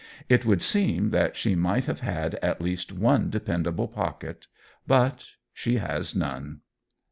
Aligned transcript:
It 0.27 0.47
would 0.47 0.63
seem 0.63 1.11
that 1.11 1.35
she 1.37 1.53
might 1.53 1.85
have 1.85 1.99
had 1.99 2.33
at 2.41 2.59
least 2.59 2.91
one 2.91 3.29
dependable 3.29 3.87
pocket. 3.87 4.47
But 4.87 5.27
she 5.53 5.75
has 5.77 6.15
none. 6.15 6.61